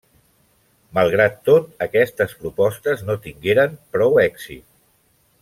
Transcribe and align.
Malgrat 0.97 1.35
tot, 1.49 1.67
aquestes 1.87 2.33
propostes 2.41 3.05
no 3.11 3.19
tingueren 3.27 3.77
prou 3.99 4.19
èxit. 4.27 4.67